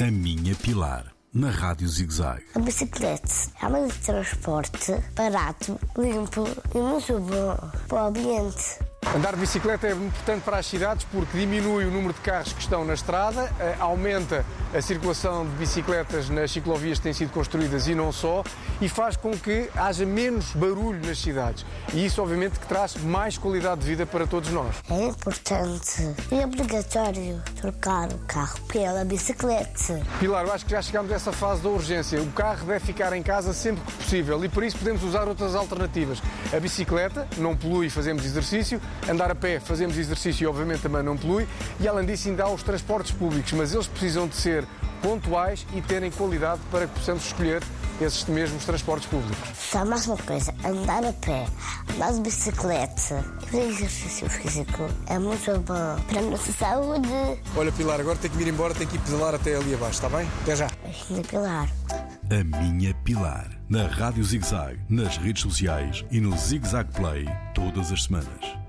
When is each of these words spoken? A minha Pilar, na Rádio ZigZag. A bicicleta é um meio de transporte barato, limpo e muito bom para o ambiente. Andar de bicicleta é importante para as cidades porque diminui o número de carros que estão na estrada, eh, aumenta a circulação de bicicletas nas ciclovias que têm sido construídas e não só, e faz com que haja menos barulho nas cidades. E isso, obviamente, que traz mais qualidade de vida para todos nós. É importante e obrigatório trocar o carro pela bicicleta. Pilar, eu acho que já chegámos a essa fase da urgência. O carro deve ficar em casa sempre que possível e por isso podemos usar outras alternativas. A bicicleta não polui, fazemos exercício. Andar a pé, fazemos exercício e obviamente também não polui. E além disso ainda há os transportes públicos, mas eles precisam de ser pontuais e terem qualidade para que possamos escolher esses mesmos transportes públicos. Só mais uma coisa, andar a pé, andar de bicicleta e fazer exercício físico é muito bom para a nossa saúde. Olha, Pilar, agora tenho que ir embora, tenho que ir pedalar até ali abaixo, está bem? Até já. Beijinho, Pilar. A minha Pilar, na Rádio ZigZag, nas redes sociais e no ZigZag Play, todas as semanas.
A 0.00 0.10
minha 0.10 0.54
Pilar, 0.54 1.12
na 1.30 1.50
Rádio 1.50 1.86
ZigZag. 1.86 2.42
A 2.54 2.58
bicicleta 2.58 3.28
é 3.60 3.66
um 3.66 3.70
meio 3.70 3.88
de 3.88 3.98
transporte 3.98 4.92
barato, 5.14 5.78
limpo 5.94 6.48
e 6.74 6.78
muito 6.78 7.20
bom 7.20 7.70
para 7.86 8.04
o 8.04 8.06
ambiente. 8.06 8.89
Andar 9.12 9.34
de 9.34 9.40
bicicleta 9.40 9.88
é 9.88 9.90
importante 9.90 10.42
para 10.44 10.58
as 10.58 10.66
cidades 10.66 11.04
porque 11.10 11.36
diminui 11.36 11.84
o 11.84 11.90
número 11.90 12.14
de 12.14 12.20
carros 12.20 12.52
que 12.52 12.60
estão 12.60 12.84
na 12.84 12.94
estrada, 12.94 13.52
eh, 13.58 13.74
aumenta 13.80 14.44
a 14.72 14.80
circulação 14.80 15.44
de 15.44 15.50
bicicletas 15.56 16.30
nas 16.30 16.52
ciclovias 16.52 16.98
que 16.98 17.02
têm 17.02 17.12
sido 17.12 17.32
construídas 17.32 17.88
e 17.88 17.94
não 17.94 18.12
só, 18.12 18.44
e 18.80 18.88
faz 18.88 19.16
com 19.16 19.32
que 19.32 19.68
haja 19.74 20.06
menos 20.06 20.52
barulho 20.52 21.04
nas 21.04 21.18
cidades. 21.18 21.66
E 21.92 22.06
isso, 22.06 22.22
obviamente, 22.22 22.60
que 22.60 22.66
traz 22.68 22.94
mais 23.02 23.36
qualidade 23.36 23.80
de 23.80 23.86
vida 23.88 24.06
para 24.06 24.28
todos 24.28 24.48
nós. 24.50 24.76
É 24.88 25.06
importante 25.06 26.14
e 26.30 26.44
obrigatório 26.44 27.42
trocar 27.60 28.12
o 28.12 28.18
carro 28.28 28.60
pela 28.68 29.04
bicicleta. 29.04 30.00
Pilar, 30.20 30.46
eu 30.46 30.52
acho 30.52 30.64
que 30.64 30.70
já 30.70 30.80
chegámos 30.80 31.10
a 31.10 31.16
essa 31.16 31.32
fase 31.32 31.60
da 31.62 31.68
urgência. 31.68 32.22
O 32.22 32.30
carro 32.30 32.64
deve 32.64 32.86
ficar 32.86 33.12
em 33.12 33.24
casa 33.24 33.52
sempre 33.52 33.82
que 33.84 33.92
possível 34.04 34.44
e 34.44 34.48
por 34.48 34.62
isso 34.62 34.78
podemos 34.78 35.02
usar 35.02 35.26
outras 35.26 35.56
alternativas. 35.56 36.22
A 36.54 36.60
bicicleta 36.60 37.26
não 37.36 37.56
polui, 37.56 37.90
fazemos 37.90 38.24
exercício. 38.24 38.80
Andar 39.08 39.30
a 39.30 39.34
pé, 39.34 39.60
fazemos 39.60 39.96
exercício 39.96 40.44
e 40.44 40.46
obviamente 40.46 40.82
também 40.82 41.02
não 41.02 41.16
polui. 41.16 41.46
E 41.80 41.88
além 41.88 42.06
disso 42.06 42.28
ainda 42.28 42.44
há 42.44 42.50
os 42.50 42.62
transportes 42.62 43.12
públicos, 43.12 43.52
mas 43.52 43.72
eles 43.72 43.86
precisam 43.86 44.26
de 44.28 44.36
ser 44.36 44.66
pontuais 45.02 45.66
e 45.74 45.80
terem 45.80 46.10
qualidade 46.10 46.60
para 46.70 46.86
que 46.86 46.94
possamos 46.94 47.24
escolher 47.26 47.62
esses 48.00 48.24
mesmos 48.24 48.64
transportes 48.64 49.08
públicos. 49.08 49.48
Só 49.54 49.84
mais 49.84 50.06
uma 50.06 50.16
coisa, 50.16 50.54
andar 50.64 51.04
a 51.04 51.12
pé, 51.12 51.46
andar 51.94 52.12
de 52.12 52.20
bicicleta 52.20 53.24
e 53.42 53.46
fazer 53.46 53.68
exercício 53.68 54.30
físico 54.30 54.88
é 55.06 55.18
muito 55.18 55.52
bom 55.52 55.62
para 55.64 56.18
a 56.18 56.22
nossa 56.22 56.52
saúde. 56.52 57.08
Olha, 57.56 57.72
Pilar, 57.72 58.00
agora 58.00 58.16
tenho 58.16 58.34
que 58.34 58.42
ir 58.42 58.48
embora, 58.48 58.74
tenho 58.74 58.88
que 58.88 58.96
ir 58.96 59.00
pedalar 59.00 59.34
até 59.34 59.56
ali 59.56 59.74
abaixo, 59.74 60.02
está 60.02 60.08
bem? 60.08 60.26
Até 60.42 60.56
já. 60.56 60.68
Beijinho, 60.82 61.24
Pilar. 61.24 61.68
A 62.30 62.44
minha 62.44 62.94
Pilar, 63.04 63.48
na 63.68 63.86
Rádio 63.86 64.24
ZigZag, 64.24 64.78
nas 64.88 65.16
redes 65.16 65.42
sociais 65.42 66.04
e 66.10 66.20
no 66.20 66.36
ZigZag 66.36 66.90
Play, 66.92 67.26
todas 67.54 67.92
as 67.92 68.04
semanas. 68.04 68.60